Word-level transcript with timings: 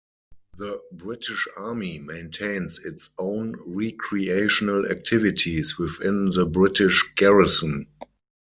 The 0.57 0.81
British 0.93 1.47
Army 1.57 1.99
maintains 1.99 2.83
its 2.87 3.11
own 3.19 3.53
recreational 3.67 4.87
activities 4.87 5.77
within 5.77 6.31
the 6.31 6.47
British 6.47 7.03
Garrison. 7.15 7.85